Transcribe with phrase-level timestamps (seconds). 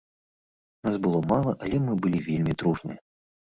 [0.87, 2.99] Нас было мала, але мы былі вельмі дружныя.